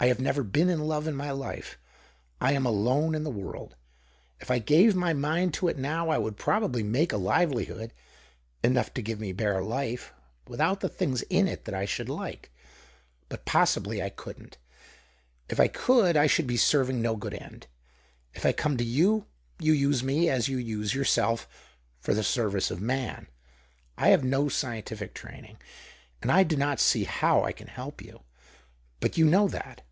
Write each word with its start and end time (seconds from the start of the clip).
I 0.00 0.06
have 0.08 0.18
never 0.18 0.42
been 0.42 0.68
in 0.68 0.88
love 0.88 1.06
in 1.06 1.14
my 1.14 1.30
life. 1.30 1.78
I 2.40 2.54
am 2.54 2.66
alone 2.66 3.14
in 3.14 3.22
THE 3.22 3.30
OCTAVE 3.30 3.44
OF 3.46 3.52
CLAUDIUS. 3.52 3.76
113 3.76 3.76
he 3.76 3.76
world. 3.76 3.76
If 4.40 4.50
I 4.50 4.58
gave 4.58 4.96
my 5.00 5.12
mind 5.12 5.54
to 5.54 5.68
it 5.68 5.78
now, 5.78 6.06
1 6.08 6.20
ould 6.24 6.36
probably 6.36 6.82
make 6.82 7.12
a 7.12 7.16
livelihood— 7.16 7.92
enough 8.64 8.92
to 8.94 9.00
;ive 9.12 9.20
me 9.20 9.32
l^are 9.32 9.64
life, 9.64 10.12
without 10.48 10.80
the 10.80 10.88
things 10.88 11.22
in 11.30 11.46
it 11.46 11.64
hat 11.64 11.76
I 11.76 11.84
should 11.84 12.08
like. 12.08 12.50
But 13.28 13.44
possibly 13.44 14.02
I 14.02 14.08
couldn't; 14.10 14.58
f 15.48 15.60
I 15.60 15.68
could, 15.68 16.16
I 16.16 16.26
should 16.26 16.48
be 16.48 16.56
serving 16.56 17.00
no 17.00 17.14
good 17.14 17.34
end. 17.34 17.68
f 18.34 18.44
I 18.44 18.50
come 18.50 18.76
to 18.78 18.84
you, 18.84 19.26
you 19.60 19.72
use 19.72 20.02
me, 20.02 20.28
as 20.28 20.48
you 20.48 20.56
use 20.58 20.96
'ourself, 20.96 21.46
for 22.00 22.12
the 22.12 22.24
service 22.24 22.72
of 22.72 22.80
man. 22.80 23.28
I 23.96 24.08
have 24.08 24.24
no 24.24 24.46
cientitic 24.46 25.14
training, 25.14 25.58
and 26.20 26.32
I 26.32 26.42
do 26.42 26.56
not 26.56 26.80
see 26.80 27.04
how 27.04 27.44
I 27.44 27.52
can 27.52 27.70
elp 27.76 28.02
you. 28.02 28.22
But 28.98 29.16
you 29.16 29.26
know 29.26 29.46
that. 29.46 29.82